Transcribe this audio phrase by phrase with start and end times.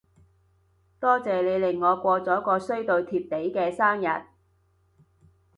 [0.99, 4.25] 多謝你令我過咗個衰到貼地嘅生日